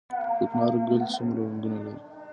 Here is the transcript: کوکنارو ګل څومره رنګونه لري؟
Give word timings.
کوکنارو 0.37 0.79
ګل 0.87 1.01
څومره 1.13 1.41
رنګونه 1.47 1.77
لري؟ 1.85 1.95